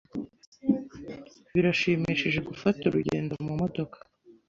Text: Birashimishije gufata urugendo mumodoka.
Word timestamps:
Birashimishije 1.53 2.39
gufata 2.49 2.81
urugendo 2.85 3.33
mumodoka. 3.45 3.97